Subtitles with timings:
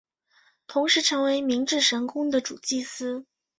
[0.65, 3.27] 同时成为明治神宫的主祭司。